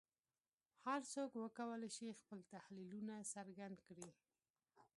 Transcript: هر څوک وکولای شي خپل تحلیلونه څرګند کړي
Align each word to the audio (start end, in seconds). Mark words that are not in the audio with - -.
هر 0.85 1.01
څوک 1.13 1.31
وکولای 1.43 1.91
شي 1.97 2.07
خپل 2.19 2.39
تحلیلونه 2.53 3.15
څرګند 3.33 3.77
کړي 3.87 4.09